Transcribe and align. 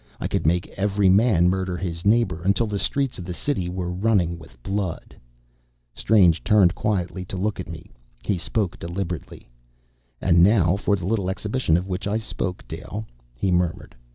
I 0.19 0.27
could 0.27 0.47
make 0.47 0.67
every 0.69 1.09
man 1.11 1.47
murder 1.47 1.77
his 1.77 2.05
neighbor, 2.05 2.41
until 2.41 2.65
the 2.65 2.79
streets 2.79 3.19
of 3.19 3.23
the 3.25 3.35
city 3.35 3.69
were 3.69 3.91
running 3.91 4.39
with 4.39 4.59
blood!" 4.63 5.15
Strange 5.93 6.43
turned 6.43 6.73
quietly 6.73 7.23
to 7.25 7.37
look 7.37 7.59
at 7.59 7.69
me. 7.69 7.91
He 8.25 8.39
spoke 8.39 8.79
deliberately. 8.79 9.47
"And 10.19 10.41
now 10.41 10.75
for 10.75 10.95
the 10.95 11.05
little 11.05 11.29
exhibition 11.29 11.77
of 11.77 11.85
which 11.87 12.07
I 12.07 12.17
spoke, 12.17 12.67
Dale," 12.67 13.05
he 13.35 13.51
murmured. 13.51 13.95